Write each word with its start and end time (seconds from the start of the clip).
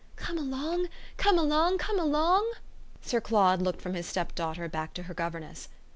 "Come 0.15 0.39
along, 0.39 0.87
come 1.17 1.37
along, 1.37 1.77
come 1.77 1.99
along!" 1.99 2.53
Sir 3.01 3.21
Claude 3.21 3.61
looked 3.61 3.81
from 3.81 3.93
his 3.93 4.07
stepdaughter 4.07 4.67
back 4.67 4.95
to 4.95 5.03
her 5.03 5.13
governess. 5.13 5.69